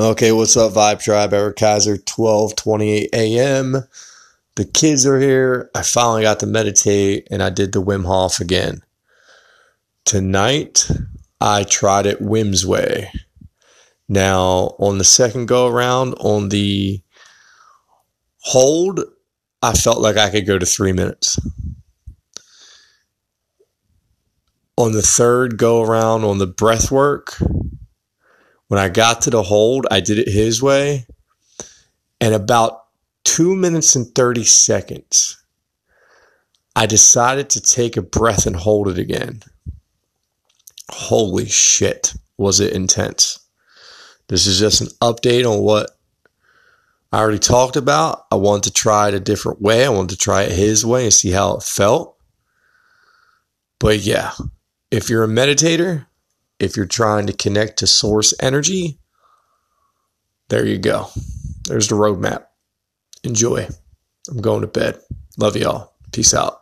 [0.00, 1.34] Okay, what's up, Vibe Tribe?
[1.34, 3.86] Eric Kaiser, 12:28 a.m.
[4.56, 5.70] The kids are here.
[5.74, 8.80] I finally got to meditate and I did the Wim Hof again.
[10.06, 10.90] Tonight,
[11.38, 13.12] I tried it Wim's way.
[14.08, 17.02] Now, on the second go around, on the
[18.38, 19.00] hold,
[19.60, 21.38] I felt like I could go to three minutes.
[24.78, 27.36] On the third go around, on the breath work,
[28.70, 31.04] when I got to the hold, I did it his way.
[32.20, 32.84] And about
[33.24, 35.42] two minutes and 30 seconds,
[36.76, 39.42] I decided to take a breath and hold it again.
[40.88, 43.40] Holy shit, was it intense!
[44.28, 45.90] This is just an update on what
[47.12, 48.24] I already talked about.
[48.30, 49.84] I wanted to try it a different way.
[49.84, 52.16] I wanted to try it his way and see how it felt.
[53.80, 54.30] But yeah,
[54.92, 56.06] if you're a meditator,
[56.60, 58.98] if you're trying to connect to source energy,
[60.50, 61.08] there you go.
[61.64, 62.44] There's the roadmap.
[63.24, 63.66] Enjoy.
[64.28, 65.00] I'm going to bed.
[65.38, 65.94] Love y'all.
[66.12, 66.60] Peace out.